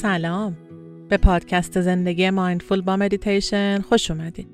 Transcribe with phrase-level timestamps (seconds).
[0.00, 0.56] سلام.
[1.08, 4.46] به پادکست زندگی mindful با مدیتیشن خوش اومدین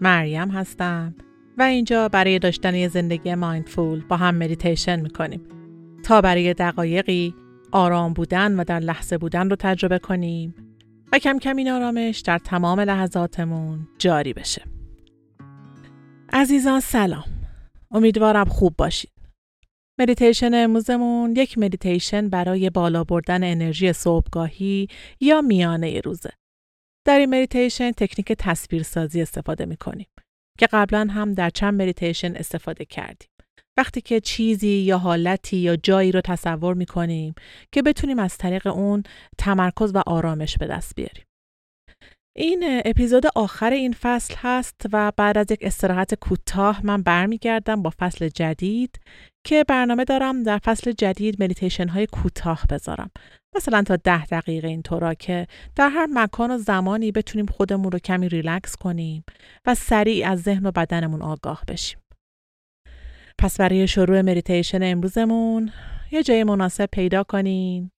[0.00, 1.14] مریم هستم
[1.58, 5.40] و اینجا برای داشتن زندگی mindful با هم مدیتیشن می‌کنیم.
[6.04, 7.34] تا برای دقایقی
[7.72, 10.54] آرام بودن و در لحظه بودن رو تجربه کنیم
[11.12, 14.62] و کم کم این آرامش در تمام لحظاتمون جاری بشه.
[16.32, 17.24] عزیزان سلام.
[17.90, 19.19] امیدوارم خوب باشید.
[20.00, 24.88] مدیتیشن امروزمون یک مدیتیشن برای بالا بردن انرژی صبحگاهی
[25.20, 26.30] یا میانه روزه.
[27.06, 30.06] در این مدیتیشن تکنیک تصویرسازی استفاده می کنیم
[30.58, 33.28] که قبلا هم در چند مدیتیشن استفاده کردیم.
[33.76, 37.34] وقتی که چیزی یا حالتی یا جایی رو تصور می کنیم
[37.72, 39.02] که بتونیم از طریق اون
[39.38, 41.24] تمرکز و آرامش به دست بیاریم.
[42.40, 47.92] این اپیزود آخر این فصل هست و بعد از یک استراحت کوتاه من برمیگردم با
[47.98, 49.00] فصل جدید
[49.44, 53.10] که برنامه دارم در فصل جدید مدیتیشن های کوتاه بذارم.
[53.56, 58.28] مثلا تا ده دقیقه اینطورا که در هر مکان و زمانی بتونیم خودمون رو کمی
[58.28, 59.24] ریلکس کنیم
[59.66, 61.98] و سریع از ذهن و بدنمون آگاه بشیم.
[63.38, 65.72] پس برای شروع مدیتیشن امروزمون
[66.10, 67.90] یه جای مناسب پیدا کنین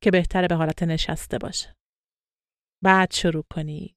[0.00, 1.74] که بهتره به حالت نشسته باشه.
[2.84, 3.94] بعد شروع کنید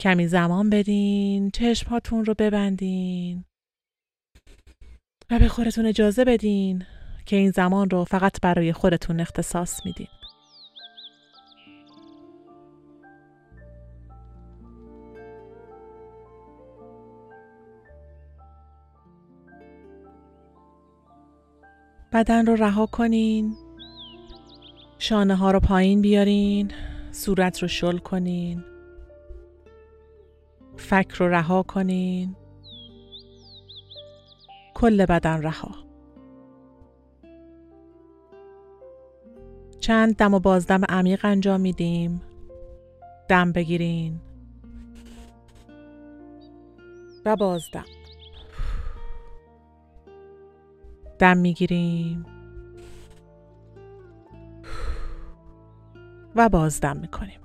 [0.00, 3.44] کمی زمان بدین چشمهاتون رو ببندین
[5.30, 6.86] و به خودتون اجازه بدین
[7.26, 10.08] که این زمان رو فقط برای خودتون اختصاص میدین.
[22.12, 23.56] بدن رو رها کنین
[24.98, 26.72] شانه ها رو پایین بیارین
[27.14, 28.64] صورت رو شل کنین.
[30.76, 32.36] فکر رو رها کنین.
[34.74, 35.74] کل بدن رها.
[39.80, 42.22] چند دم و بازدم عمیق انجام میدیم.
[43.28, 44.20] دم بگیرین.
[47.24, 47.84] و بازدم.
[51.18, 52.33] دم می‌گیریم.
[56.36, 57.40] و بازدم می‌کنیم.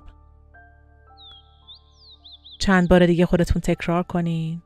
[2.58, 4.62] چند بار دیگه خودتون تکرار کنین.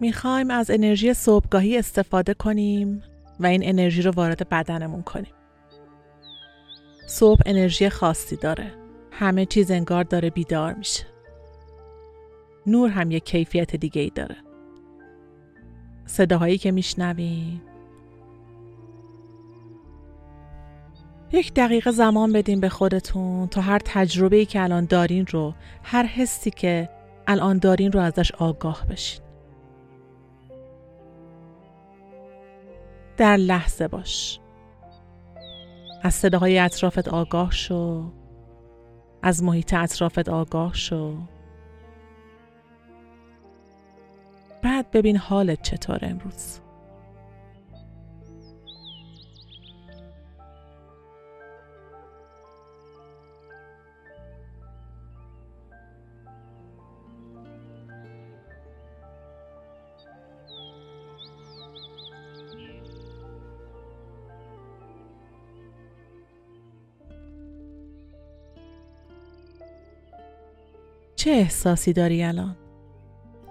[0.00, 3.02] می‌خوایم از انرژی صبحگاهی استفاده کنیم
[3.40, 5.32] و این انرژی رو وارد بدنمون کنیم.
[7.06, 8.72] صبح انرژی خاصی داره.
[9.10, 11.06] همه چیز انگار داره بیدار میشه.
[12.66, 14.36] نور هم یک کیفیت دیگه ای داره.
[16.06, 17.62] صداهایی که میشنویم
[21.32, 26.06] یک دقیقه زمان بدین به خودتون تا هر تجربه ای که الان دارین رو هر
[26.06, 26.88] حسی که
[27.26, 29.27] الان دارین رو ازش آگاه بشین.
[33.18, 34.40] در لحظه باش.
[36.02, 38.12] از صداهای اطرافت آگاه شو.
[39.22, 41.16] از محیط اطرافت آگاه شو.
[44.62, 46.60] بعد ببین حالت چطور امروز.
[71.18, 72.56] چه احساسی داری الان؟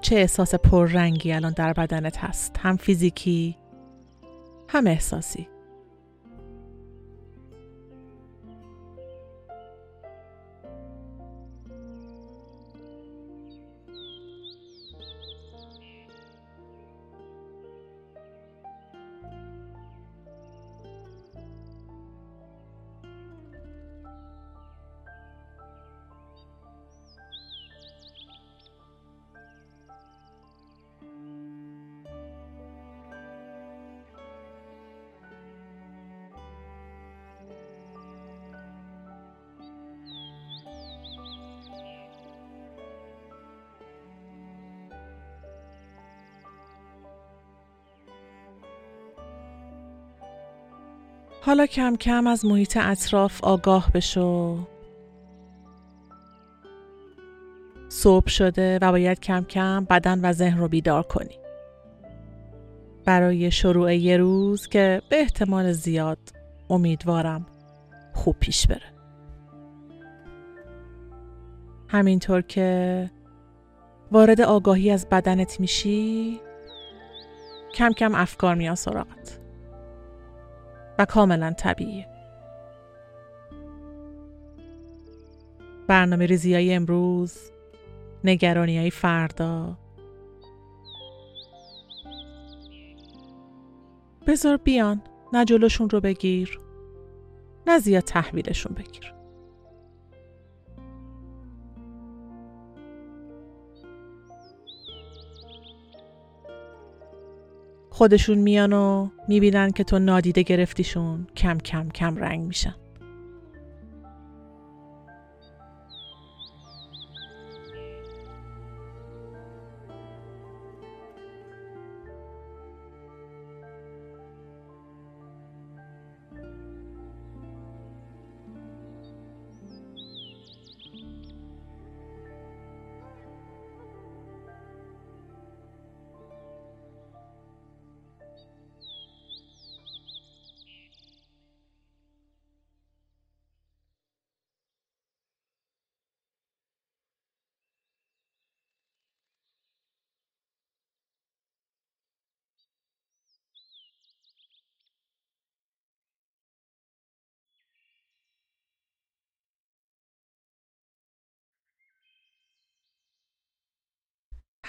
[0.01, 3.57] چه احساس پررنگی الان در بدنت هست؟ هم فیزیکی
[4.69, 5.47] هم احساسی
[51.47, 54.57] حالا کم کم از محیط اطراف آگاه بشو.
[57.89, 61.39] صبح شده و باید کم کم بدن و ذهن رو بیدار کنی.
[63.05, 66.17] برای شروع یه روز که به احتمال زیاد
[66.69, 67.45] امیدوارم
[68.13, 68.93] خوب پیش بره.
[71.87, 73.11] همینطور که
[74.11, 76.39] وارد آگاهی از بدنت میشی
[77.75, 79.46] کم کم افکار میان سراغت.
[80.99, 82.07] و کاملا طبیعیه
[85.87, 87.37] برنامه ریزی های امروز
[88.23, 89.77] نگرانی های فردا.
[94.27, 95.01] بذار بیان
[95.33, 96.59] نه جلوشون رو بگیر
[97.67, 99.16] نه زیاد تحویلشون بگیر.
[107.97, 112.75] خودشون میان و می‌بینن که تو نادیده گرفتیشون کم کم کم رنگ میشن.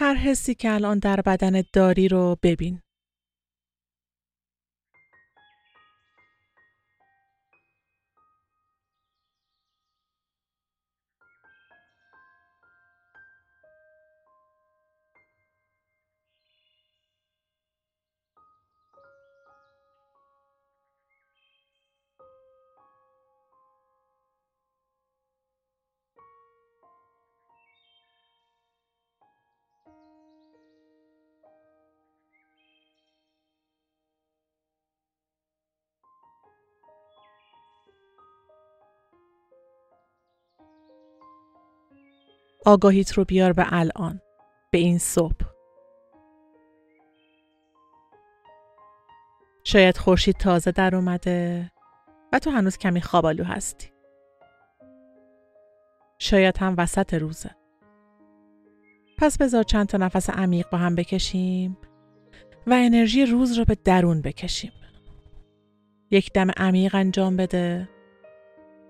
[0.00, 2.80] هر حسی که الان در بدنت داری رو ببین.
[42.66, 44.20] آگاهیت رو بیار به الان
[44.70, 45.46] به این صبح.
[49.64, 51.70] شاید خورشید تازه در اومده
[52.32, 53.88] و تو هنوز کمی خوابالو هستی.
[56.18, 57.50] شاید هم وسط روزه.
[59.18, 61.78] پس بذار چند تا نفس عمیق با هم بکشیم
[62.66, 64.72] و انرژی روز رو به درون بکشیم.
[66.10, 67.88] یک دم عمیق انجام بده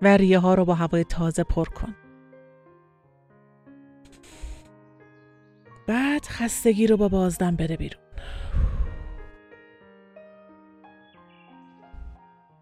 [0.01, 1.95] و ریه ها رو با هوای تازه پر کن.
[5.89, 8.03] بعد خستگی رو با بازدم بده بیرون.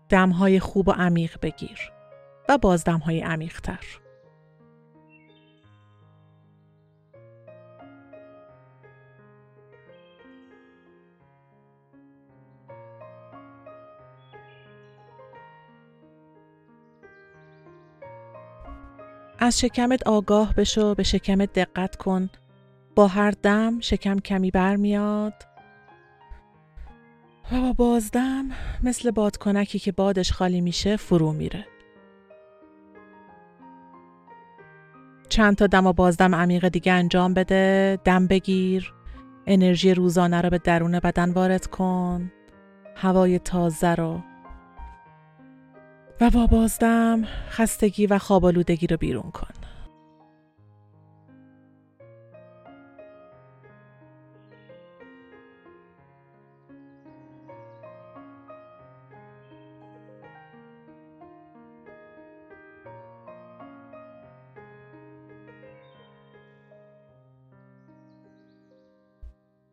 [0.09, 1.91] دمهای خوب و عمیق بگیر
[2.49, 3.85] و بازدمهای عمیقتر.
[19.39, 22.29] از شکمت آگاه بشو به شکمت دقت کن.
[22.97, 25.33] با هر دم شکم کمی برمیاد.
[27.51, 28.45] و با بازدم
[28.83, 31.65] مثل بادکنکی که بادش خالی میشه فرو میره.
[35.29, 38.93] چند تا دم و بازدم عمیق دیگه انجام بده دم بگیر
[39.47, 42.31] انرژی روزانه رو به درون بدن وارد کن
[42.95, 44.19] هوای تازه رو.
[46.21, 49.66] و با بازدم خستگی و خوابالودگی رو بیرون کن.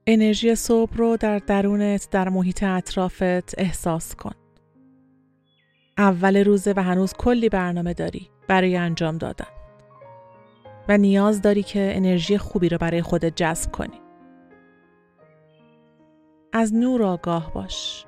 [0.06, 4.34] انرژی صبح رو در درونت در محیط اطرافت احساس کن.
[5.98, 9.46] اول روزه و هنوز کلی برنامه داری برای انجام دادن.
[10.88, 14.00] و نیاز داری که انرژی خوبی رو برای خودت جذب کنی.
[16.52, 18.06] از نور آگاه باش.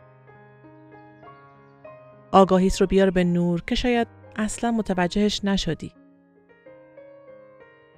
[2.32, 5.92] آگاهیت رو بیار به نور که شاید اصلا متوجهش نشدی.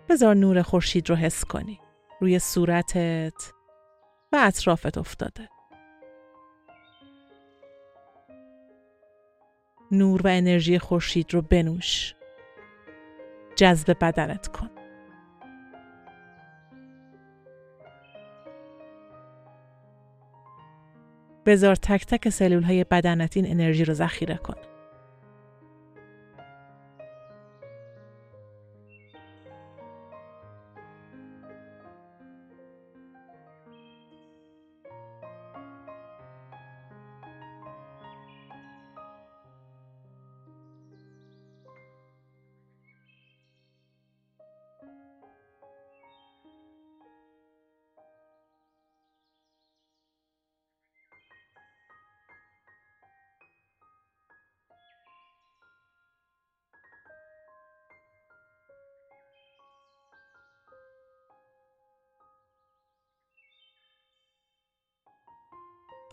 [0.08, 1.80] بذار نور خورشید رو حس کنی.
[2.20, 3.52] روی صورتت،
[4.32, 5.48] و اطرافت افتاده.
[9.90, 12.14] نور و انرژی خورشید رو بنوش.
[13.56, 14.70] جذب بدنت کن.
[21.46, 24.67] بذار تک تک سلول های بدنت این انرژی رو ذخیره کن.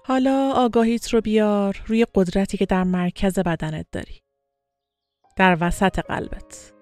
[0.07, 4.21] حالا آگاهیت رو بیار روی قدرتی که در مرکز بدنت داری.
[5.35, 6.73] در وسط قلبت.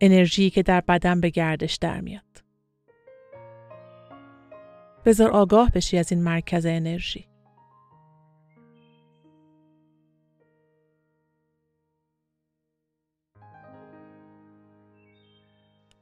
[0.00, 2.22] انرژی که در بدن به گردش در میاد.
[5.04, 7.28] بذار آگاه بشی از این مرکز انرژی.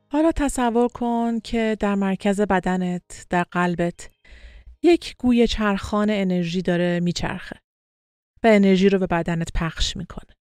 [0.08, 4.15] حالا تصور کن که در مرکز بدنت، در قلبت
[4.86, 7.60] یک گوی چرخان انرژی داره میچرخه
[8.42, 10.36] و انرژی رو به بدنت پخش می‌کنه.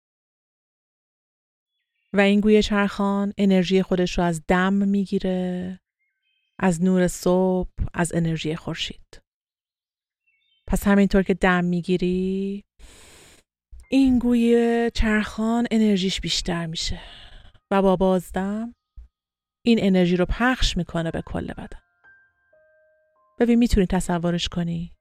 [2.12, 5.80] و این گوی چرخان انرژی خودش رو از دم می‌گیره،
[6.58, 9.22] از نور صبح، از انرژی خورشید.
[10.66, 12.64] پس همینطور که دم می‌گیری
[13.90, 17.00] این گوی چرخان انرژیش بیشتر میشه
[17.70, 18.74] و با بازدم
[19.64, 21.85] این انرژی رو پخش می‌کنه به کل بدن.
[23.38, 24.95] ببین می‌تونی تصورش کنی.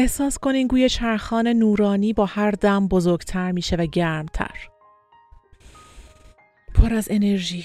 [0.00, 4.68] احساس کنین گوی چرخان نورانی با هر دم بزرگتر میشه و گرمتر.
[6.74, 7.64] پر از انرژی.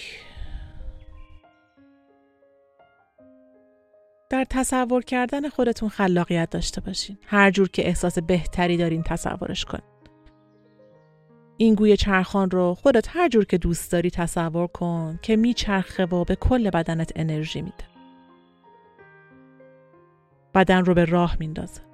[4.29, 7.17] در تصور کردن خودتون خلاقیت داشته باشین.
[7.25, 9.79] هر جور که احساس بهتری دارین تصورش کن.
[11.57, 16.23] این گوی چرخان رو خودت هر جور که دوست داری تصور کن که میچرخه و
[16.23, 17.85] به کل بدنت انرژی میده.
[20.55, 21.84] بدن رو به راه میندازه.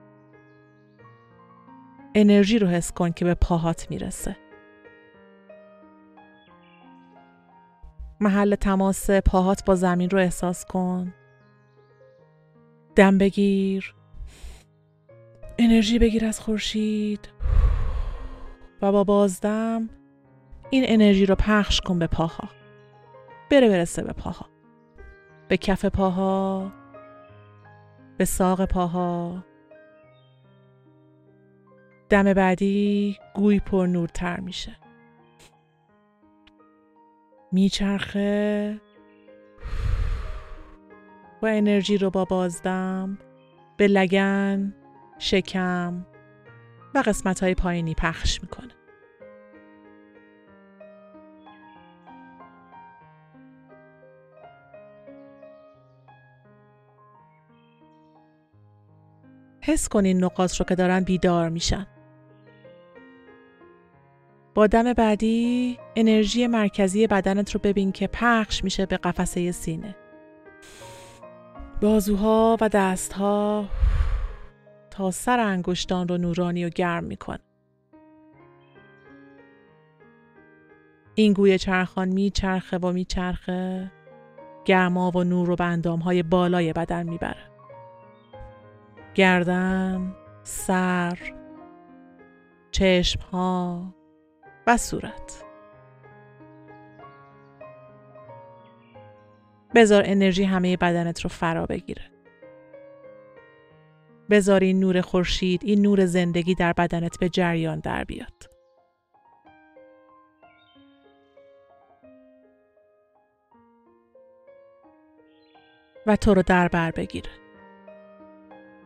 [2.16, 4.36] انرژی رو حس کن که به پاهات می‌رسه.
[8.20, 11.14] محل تماس پاهات با زمین رو احساس کن.
[12.96, 13.96] دم بگیر.
[15.60, 17.30] انرژی بگیر از خورشید.
[18.82, 19.90] و با بازدم
[20.70, 22.50] این انرژی رو پخش کن به پاها.
[23.52, 24.46] بره برسه به پاها.
[25.48, 26.72] به کف پاها.
[28.18, 29.44] به ساق پاها.
[32.12, 34.76] دم بعدی گوی پر نورتر میشه
[37.52, 38.82] میچرخه
[41.42, 43.18] و انرژی رو با بازدم
[43.78, 44.74] به لگن،
[45.20, 46.06] شکم
[46.96, 48.74] و قسمت های پایینی پخش می‌کنه.
[59.62, 61.88] حس کنین نقاط رو که دارن بیدار میشن.
[64.54, 69.96] با دم بعدی انرژی مرکزی بدنت رو ببین که پخش میشه به قفسه سینه.
[71.82, 73.66] بازوها و دستها
[74.90, 77.38] تا سر انگشتان رو نورانی و گرم میکن.
[81.16, 83.92] این گوی چرخان میچرخه و میچرخه
[84.66, 87.52] گرما و نور رو به اندام های بالای بدن می‌بره.
[89.16, 91.20] گردن، سر،
[92.72, 93.94] چشم ها،
[94.68, 95.44] و صورت.
[99.76, 102.02] بذار انرژی همه بدنت رو فرا بگیره.
[104.30, 108.52] بذار این نور خورشید این نور زندگی در بدنت به جریان در بیاد.
[116.08, 117.30] و تو رو در بر بگیره.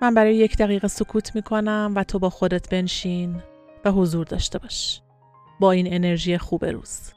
[0.02, 3.44] من برای یک دقیقه سکوت می‌کنم و تو با خودت بنشین
[3.86, 5.02] و حضور داشته باش.
[5.60, 7.12] با این انرژی خوب روز.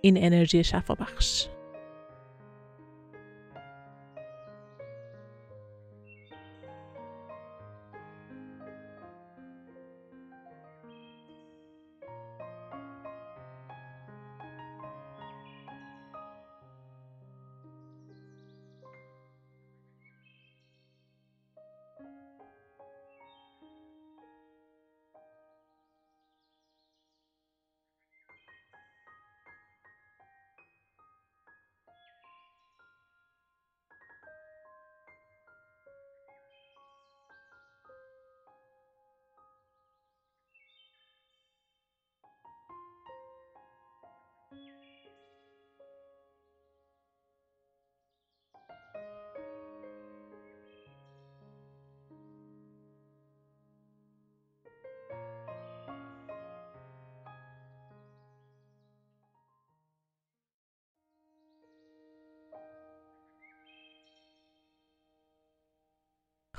[0.00, 0.94] این انرژی شفا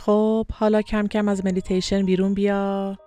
[0.06, 2.98] خب حالا کم کم از مدیتیشن بیرون بیا.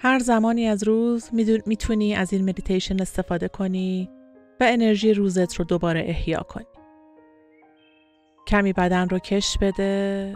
[0.00, 1.30] هر زمانی از روز
[1.66, 4.10] می‌تونی از این مدیتیشن استفاده کنی
[4.60, 6.66] و انرژی روزت رو دوباره احیا کنی.
[8.46, 10.34] کمی بدن رو کش بده.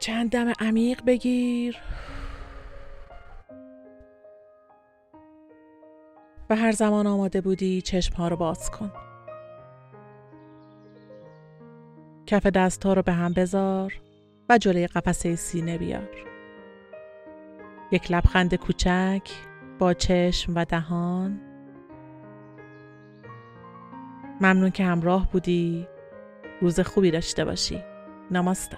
[0.00, 1.76] چند دم عمیق بگیر.
[6.50, 8.92] و هر زمان آماده بودی چشم ها رو باز کن.
[12.26, 13.94] کف دست ها رو به هم بذار.
[14.48, 16.08] و جلوی قفسه سینه بیار.
[17.92, 19.30] یک لبخند کوچک
[19.78, 21.40] با چشم و دهان.
[24.40, 25.88] ممنون که همراه بودی.
[26.60, 27.82] روز خوبی داشته باشی.
[28.30, 28.76] نماسته.